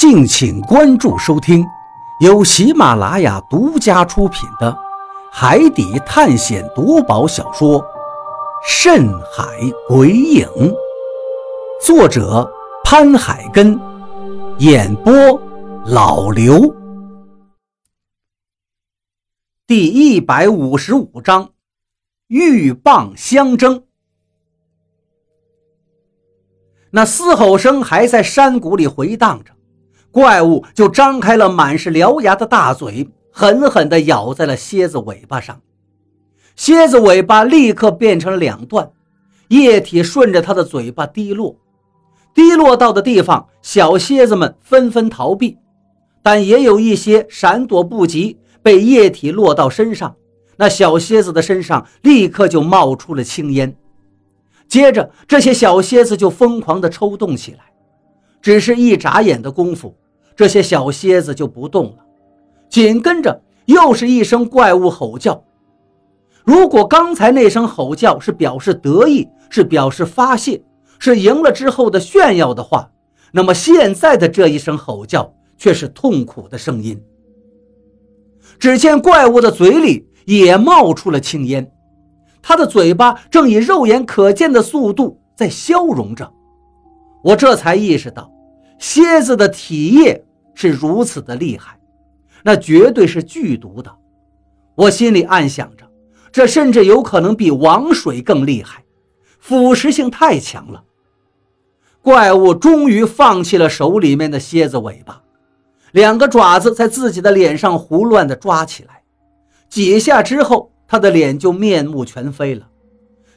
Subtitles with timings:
[0.00, 1.62] 敬请关注收听，
[2.20, 4.72] 由喜马拉雅独家出品的
[5.30, 7.78] 《海底探险夺宝小说》
[8.66, 9.44] 《深海
[9.86, 10.48] 鬼影》，
[11.84, 12.50] 作者
[12.82, 13.78] 潘海根，
[14.56, 15.12] 演播
[15.84, 16.74] 老刘。
[19.66, 21.50] 第一百五十五章，
[22.28, 23.84] 鹬蚌相争。
[26.90, 29.52] 那嘶吼声还在山谷里回荡着。
[30.12, 35.60] 怪物就张开了满是獠牙的大嘴，狠狠地咬在了蝎子尾巴上。
[36.56, 38.90] 蝎子尾巴立刻变成了两段，
[39.48, 41.56] 液体顺着它的嘴巴滴落。
[42.34, 45.58] 滴落到的地方，小蝎子们纷纷逃避，
[46.22, 50.16] 但也有一些闪躲不及，被液体落到身上。
[50.56, 53.74] 那小蝎子的身上立刻就冒出了青烟。
[54.68, 57.60] 接着，这些小蝎子就疯狂地抽动起来。
[58.42, 59.94] 只是一眨眼的功夫。
[60.40, 61.96] 这些小蝎子就不动了，
[62.70, 65.44] 紧跟着又是一声怪物吼叫。
[66.44, 70.64] 如果刚才那声吼叫是表示得意，是表示发泄，
[70.98, 72.90] 是赢了之后的炫耀的话，
[73.32, 76.98] 那么现在的这一声吼叫却是痛苦的声音。
[78.58, 81.70] 只见怪物的嘴里也冒出了青烟，
[82.40, 86.32] 它的嘴巴正以肉眼可见的速度在消融着。
[87.22, 88.32] 我这才意识到，
[88.78, 90.24] 蝎子的体液。
[90.54, 91.78] 是如此的厉害，
[92.42, 93.90] 那绝对是剧毒的。
[94.74, 95.84] 我心里暗想着，
[96.32, 98.84] 这甚至有可能比王水更厉害，
[99.38, 100.84] 腐蚀性太强了。
[102.02, 105.22] 怪物终于放弃了手里面的蝎子尾巴，
[105.92, 109.02] 两个爪子在自己的脸上胡乱地抓起来，
[109.68, 112.66] 几下之后，他的脸就面目全非了，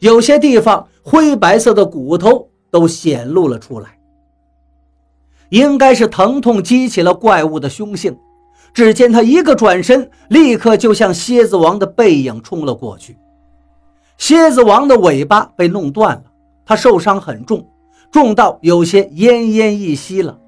[0.00, 3.98] 有些地方灰白色的骨头都显露了出来。
[5.50, 8.16] 应该是疼痛激起了怪物的凶性，
[8.72, 13.18] 只见他一个转身，立刻就向蝎子王的背影冲了过去。
[14.16, 16.24] 蝎子王的尾巴被弄断了，
[16.64, 17.68] 他受伤很重，
[18.12, 20.38] 重到有些奄奄一息了，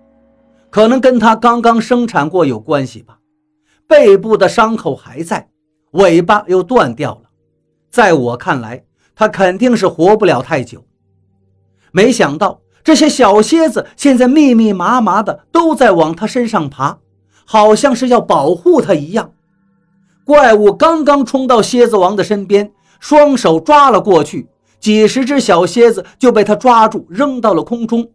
[0.71, 3.19] 可能跟他刚刚生产过有关系吧。
[3.89, 5.49] 背部的伤口还在，
[5.93, 7.23] 尾巴又断掉了，
[7.91, 8.85] 在我看来，
[9.15, 10.85] 他肯定是活不了太久。
[11.91, 12.62] 没想到。
[12.85, 16.99] 这些小蝎子现在密密麻麻的都在往他身上爬，
[17.45, 19.33] 好像是要保护他一样。
[20.25, 24.49] 怪物刚刚冲到蝎子王的身边，双手抓了过去，
[24.81, 28.09] 几十只小蝎子就被他抓住，扔到了空中。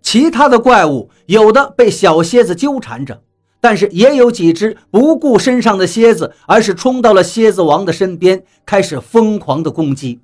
[0.00, 3.22] 其他的怪物有的被小蝎子纠缠着，
[3.60, 10.20] 但是也有几只不顾身上的蝎子，而是冲到了蝎子王的身边，开始疯狂的攻击。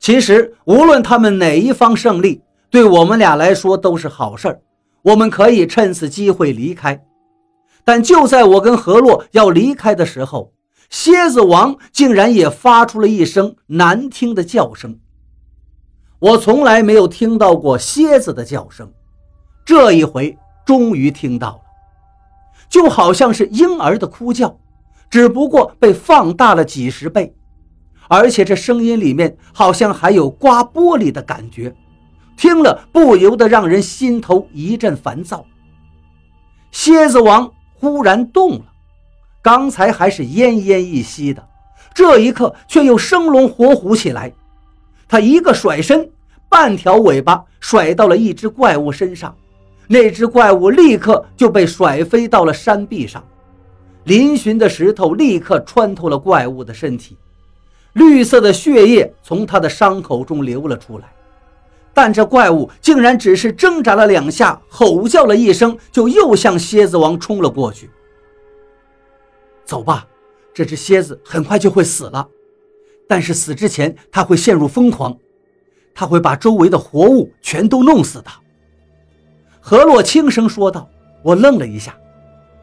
[0.00, 2.40] 其实，无论他们哪一方胜利，
[2.70, 4.62] 对我们俩来说都是好事儿。
[5.02, 7.04] 我们可以趁此机会离开。
[7.84, 10.54] 但就在我跟何洛要离开的时候，
[10.88, 14.98] 蝎子王竟然也发出了一声难听的叫声。
[16.18, 18.90] 我从来没有听到过蝎子的叫声，
[19.66, 21.60] 这一回终于听到了，
[22.70, 24.58] 就好像是婴儿的哭叫，
[25.10, 27.34] 只不过被放大了几十倍。
[28.12, 31.72] 而且这声音里面好像还有刮玻璃的感觉，
[32.36, 35.46] 听了不由得让人心头一阵烦躁。
[36.72, 38.64] 蝎子王忽然动了，
[39.40, 41.48] 刚才还是奄奄一息的，
[41.94, 44.32] 这一刻却又生龙活虎起来。
[45.06, 46.10] 他一个甩身，
[46.48, 49.32] 半条尾巴甩到了一只怪物身上，
[49.86, 53.24] 那只怪物立刻就被甩飞到了山壁上，
[54.04, 57.16] 嶙峋的石头立刻穿透了怪物的身体。
[57.94, 61.12] 绿色的血液从他的伤口中流了出来，
[61.92, 67.90] 但这怪物竟然只是挣扎了两下，吼叫了一声，就又向蝎子王冲了过去。
[69.64, 70.06] 走吧，
[70.54, 72.26] 这只蝎子很快就会死了，
[73.08, 75.16] 但是死之前他会陷入疯狂，
[75.94, 78.30] 他会把周围的活物全都弄死的。
[79.60, 80.88] 何洛轻声说道。
[81.22, 81.94] 我愣了一下，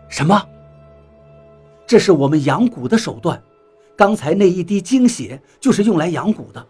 [0.09, 0.43] 什么？
[1.85, 3.39] 这是我们养蛊的手段。
[3.97, 6.65] 刚才那一滴精血就是用来养蛊的，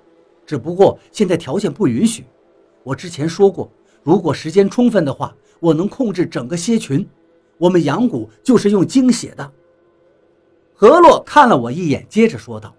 [0.45, 2.23] 只不过现在条件不允许。
[2.83, 3.69] 我之前说过，
[4.01, 7.05] 如果时间充分的话，我能控制整个蝎群。
[7.57, 9.51] 我们养蛊就是用精血的。
[10.73, 12.73] 何洛看了我一眼，接着说道：“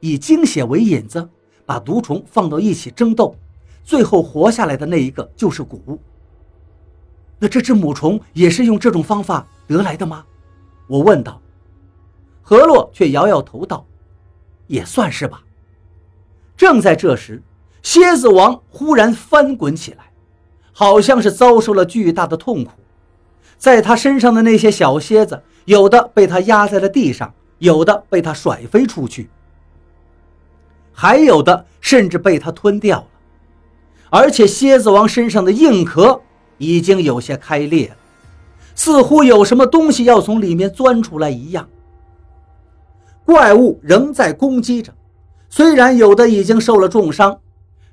[0.00, 1.28] 以精血为引子，
[1.64, 3.36] 把毒虫放到一起争斗，
[3.84, 5.96] 最后活下来的那一个就是蛊。
[7.38, 10.24] 那这只母虫也是用这种方法得来的吗？”
[10.88, 11.40] 我问道。
[12.48, 13.84] 何洛却摇摇头道
[14.68, 15.42] ：“也算是吧。”
[16.56, 17.42] 正在这时，
[17.82, 20.12] 蝎子王忽然翻滚起来，
[20.72, 22.70] 好像是遭受了巨大的痛苦。
[23.58, 29.28] 在他身上的那些小蝎子，有的被他压在了地上，有的被他甩飞出去，
[30.94, 33.06] 还有的甚至被他吞掉了。
[34.08, 36.22] 而且蝎子王身上的硬壳
[36.56, 37.96] 已经有些开裂了，
[38.74, 41.68] 似乎有什么东西要从里面钻出来一样。
[43.28, 44.90] 怪物仍在攻击着，
[45.50, 47.38] 虽然有的已经受了重伤，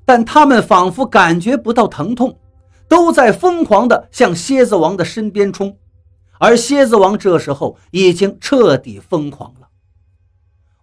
[0.06, 2.38] 但他们仿佛感觉不到疼痛。
[2.88, 5.76] 都在疯狂地向蝎子王的身边冲，
[6.40, 9.68] 而蝎子王这时候已经彻底疯狂了。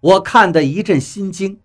[0.00, 1.58] 我看得一阵心惊，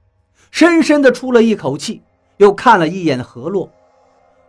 [0.50, 2.04] 深深地出了一口气，
[2.38, 3.70] 又看了一眼何洛，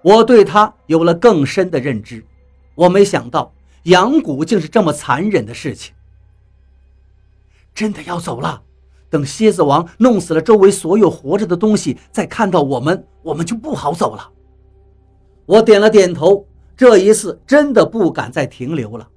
[0.03, 2.25] 我对他有了更深的认知。
[2.77, 3.53] 我没想到
[3.85, 5.93] 养蛊竟是这么残忍的事情。
[7.79, 8.61] 真的要走了，
[9.09, 14.31] 等蝎子王弄死了周围所有活着的东西，再看到我们，我们就不好走了。
[15.47, 16.45] 我点了点头，
[16.77, 19.09] 这一次真的不敢再停留了。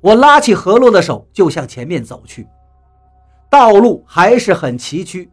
[0.00, 2.48] 我拉起何洛的手，就向前面走去。
[3.50, 5.28] 道路还是很崎岖，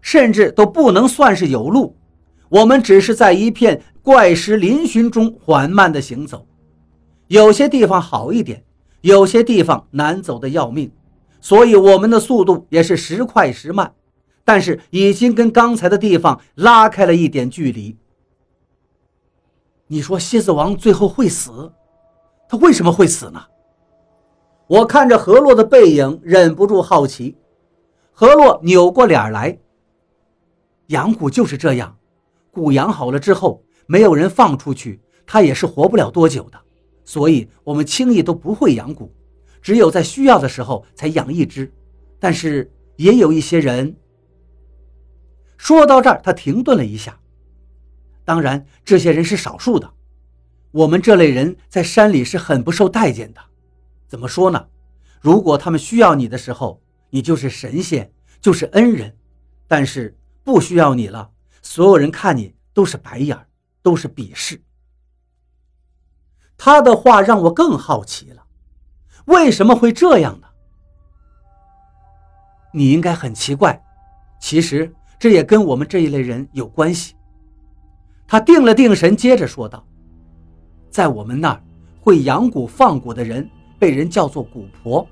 [0.00, 1.94] 甚至都不能算是有路。
[2.48, 6.44] 我们只是在一片怪石嶙峋中缓慢地行走，
[7.28, 8.64] 有些地方好一点，
[9.02, 10.90] 有些地方难走得要命，
[11.40, 13.94] 所以我们的速度也是时快时慢。
[14.44, 17.96] 但是已经跟刚才的地方拉开了一点距离。
[19.86, 21.72] 你说蝎子王最后会死，
[22.48, 23.40] 他为什么会死呢？
[24.66, 27.36] 我看着何洛的背影，忍不住好奇。
[28.12, 29.58] 何洛扭过脸来，
[30.88, 31.96] 养蛊就是这样，
[32.52, 36.58] 蛊养好了之后，没有人放出去，它也是活不了多久的。
[37.04, 39.08] 所以，我们轻易都不会养蛊，
[39.60, 41.72] 只有在需要的时候才养一只。
[42.18, 43.96] 但是，也有一些人。
[45.56, 47.18] 说到这儿，他停顿了一下。
[48.24, 49.92] 当然，这些人是少数的。
[50.70, 53.40] 我们这类人在山里是很不受待见的。
[54.06, 54.68] 怎么说呢？
[55.20, 59.10] 如果他们需要你的时候，你就是神仙，就是恩人；
[59.66, 61.30] 但是不需要你了，
[61.60, 63.46] 所有人看你都是白眼，
[63.82, 64.62] 都是鄙视。
[66.56, 68.44] 他的话让我更好奇了，
[69.30, 70.48] 为什么会这样呢？
[72.72, 73.80] 你应该很奇怪，
[74.40, 77.14] 其实这也跟我们这一类人有关系。
[78.26, 79.86] 他定了定神，接着说道
[80.90, 81.62] ：“在我们那儿，
[82.00, 83.48] 会养蛊放蛊的人
[83.78, 85.06] 被人叫做蛊婆，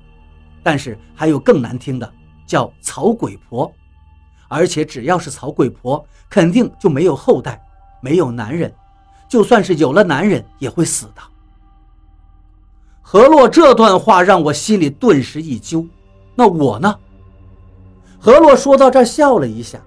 [0.61, 2.13] 但是还有更难听的，
[2.45, 3.71] 叫草鬼婆。
[4.49, 7.61] 而且只要是草鬼婆，肯定就没有后代，
[8.01, 8.73] 没有男人，
[9.29, 11.21] 就算是有了男人也会死的。”
[13.11, 15.83] 何洛这段话让我心里顿时一揪。
[16.35, 16.95] 那我呢？
[18.19, 19.83] 何洛说到这儿笑了一下，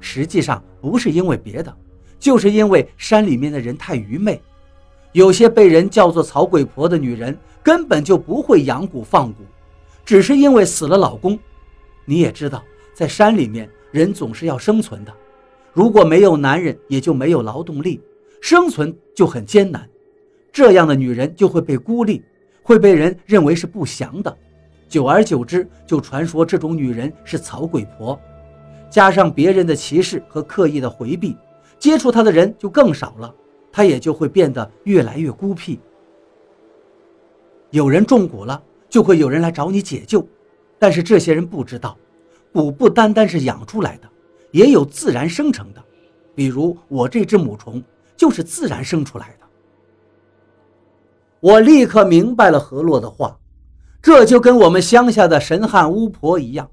[0.00, 1.72] 实际上不是因为别的。
[2.18, 4.42] 就是因为山里面的人太愚昧，
[5.12, 9.36] 有些被人叫做草鬼婆的女人根本就不会养蛊放蛊，
[10.04, 11.38] 只是因为死了老公。
[12.04, 15.14] 你也知道，在山里面人总是要生存的，
[15.72, 18.00] 如果没有男人，也就没有劳动力，
[18.40, 19.88] 生存就很艰难。
[20.52, 22.22] 这样的女人就会被孤立，
[22.62, 24.36] 会被人认为是不祥的，
[24.88, 28.18] 久而久之就传说这种女人是草鬼婆，
[28.90, 31.36] 加上别人的歧视和刻意的回避。
[31.78, 33.32] 接触她的人就更少了，
[33.70, 35.78] 她也就会变得越来越孤僻。
[37.70, 40.26] 有人中蛊了，就会有人来找你解救，
[40.78, 41.96] 但是这些人不知道，
[42.52, 44.08] 蛊不单单是养出来的，
[44.50, 45.84] 也有自然生成的。
[46.34, 47.80] 比如我这只母虫
[48.16, 49.47] 就是自然生出来的。
[51.40, 53.36] 我立刻明白了何洛的话，
[54.02, 56.68] 这就跟我们乡下的神汉巫婆一样，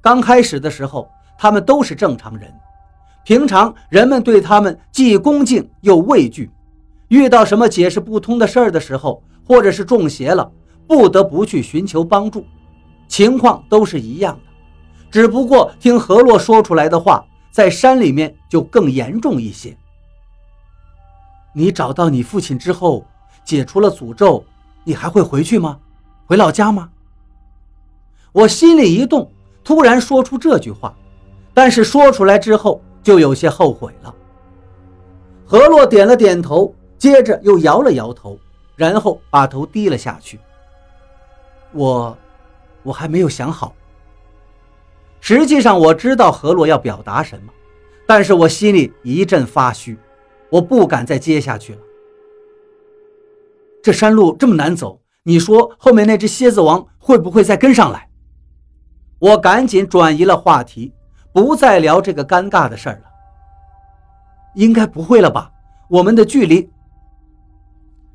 [0.00, 1.08] 刚开始的时候，
[1.38, 2.52] 他们都是正常人。
[3.24, 6.50] 平常人们对他们既恭敬又畏惧，
[7.08, 10.50] 遇到什么解释不通的事儿的时候，或者是中邪了，
[10.86, 12.44] 不得不去寻求帮助，
[13.06, 14.52] 情况都是一样的。
[15.10, 19.76] 只不过听何洛说出来的话，在山里面就更严重一些。
[21.54, 23.06] 你找到你父亲之后，
[23.44, 24.44] 解除了诅咒，
[24.84, 25.78] 你还会回去吗？
[26.26, 26.90] 回老家吗？
[28.32, 29.30] 我心里一动，
[29.62, 30.94] 突然说出这句话，
[31.52, 32.80] 但是说出来之后。
[33.04, 34.14] 就有些后悔了。
[35.44, 38.38] 何洛点了点头，接着又摇了摇头，
[38.76, 40.40] 然后把头低了下去。
[41.72, 42.16] 我，
[42.82, 43.74] 我还没有想好。
[45.20, 47.52] 实际上我知道何洛要表达什么，
[48.06, 49.98] 但是我心里一阵发虚，
[50.48, 51.80] 我不敢再接下去了。
[53.84, 58.08] 这山路这么难走，你说后面那只蝎子王会不会再跟上来？
[59.18, 60.94] 我赶紧转移了话题。
[61.34, 63.10] 不再聊这个尴尬的事儿了。
[64.54, 65.50] 应该不会了吧？
[65.90, 66.70] 我们的距离。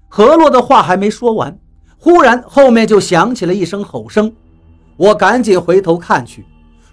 [0.08, 1.56] 何洛的话还没说完，
[2.00, 4.34] 忽然后面就响起了一声吼声，
[4.98, 6.46] 我赶紧回头看去，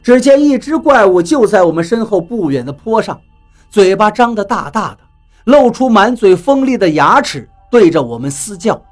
[0.02, 3.18] 只见一只怪物就在我们身后不远的坡上，
[3.71, 4.99] 嘴巴张得大大的，
[5.45, 8.83] 露出满嘴锋利的牙齿，对着我们嘶叫。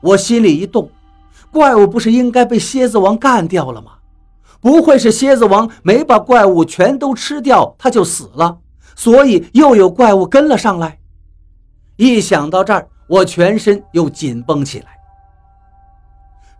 [0.00, 0.90] 我心里一动，
[1.52, 3.92] 怪物不是应该被蝎子王干掉了吗？
[4.60, 8.58] 不会是蝎子王没把怪物全都吃掉，他就死了，
[8.96, 10.98] 所以又有怪物跟了上来。
[11.94, 14.86] 一想到这儿，我全身又紧绷起来。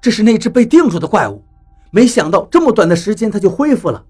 [0.00, 1.42] 这是那只被定住的怪物，
[1.90, 4.04] 没想到这么短的时间它就恢复了。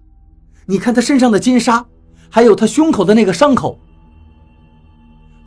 [0.67, 1.87] 你看它身上的金沙，
[2.29, 3.79] 还有它胸口的那个伤口。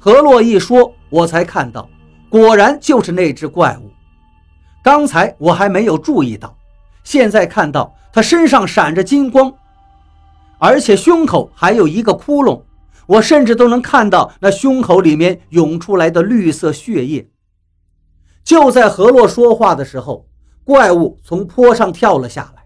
[0.05, 1.89] 何洛一说，我才看到，
[2.29, 3.89] 果然就是那只怪物。
[4.83, 6.55] 刚才我还没有注意到，
[7.03, 7.91] 现在看到。
[8.13, 9.51] 他身上闪着金光，
[10.59, 12.61] 而且胸口还有一个窟窿，
[13.07, 17.27] 我甚至都能看到那胸口里面涌出来的绿色血液。
[18.43, 20.27] 就在何洛说话的时候，
[20.63, 22.61] 怪物从坡上跳了下来，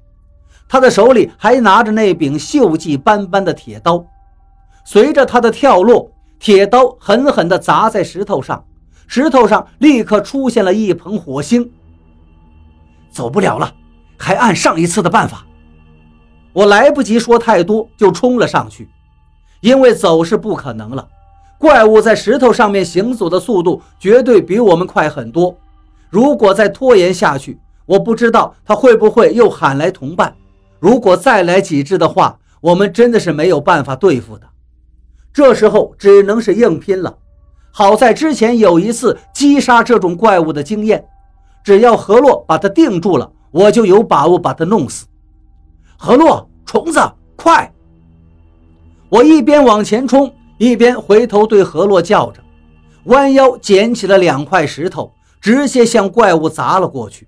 [0.68, 4.06] 他的手里还拿着那柄锈迹斑斑的铁刀。
[4.84, 8.66] 随着他的跳落，铁刀狠狠地砸在石头上，
[9.06, 11.70] 石头上立刻出现了一捧火星。
[13.12, 13.76] 走不了了。
[14.22, 15.46] 还按上一次的办法，
[16.52, 18.90] 我来不及说太多，就冲了上去。
[19.62, 21.08] 因为走是不可能了，
[21.58, 25.58] 怪物在石头上面行走的速度绝对比我们快很多。
[26.10, 30.36] 如果再拖延下去，我不知道他会不会又喊来同伴。
[30.80, 34.46] 如果再来几只的话，我们真的是没有办法对付的。
[35.34, 37.18] 这时候只能是硬拼了。
[37.72, 41.08] 好在之前有一次击杀这种怪物的经验，
[41.64, 43.32] 只要何洛把它定住了。
[43.52, 45.08] 我就有把握把他弄死。
[45.98, 47.00] 何洛，虫子，
[47.36, 47.74] 快！
[49.10, 52.44] 我一边往前冲，一边回头对何洛叫着，
[53.06, 57.28] 弯腰捡起了两块石头，直接向怪物砸了过去，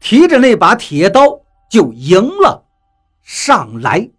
[0.00, 1.38] 提着那把铁刀
[1.70, 2.64] 就迎了
[3.22, 4.10] 上来。